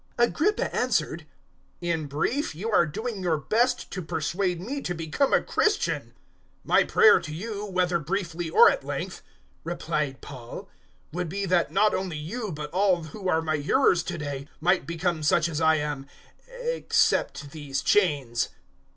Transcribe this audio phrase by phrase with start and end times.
[0.17, 1.27] 026:028 Agrippa answered,
[1.79, 6.11] "In brief, you are doing your best to persuade me to become a Christian." 026:029
[6.63, 9.21] "My prayer to God, whether briefly or at length,"
[9.63, 10.71] replied Paul,
[11.13, 14.87] "would be that not only you but all who are my hearers to day, might
[14.87, 16.07] become such as I am
[16.47, 18.49] except these chains."